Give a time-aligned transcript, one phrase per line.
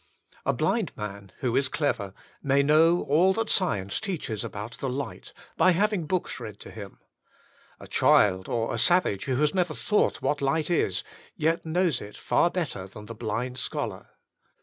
[0.47, 5.31] A blind man, who is clever, may know all that science teaches about the light,
[5.57, 6.97] by having books read to him.
[7.79, 11.03] A child, or a savage, who has never thought what light is,
[11.35, 14.07] yet knows it far better than the blind scholar.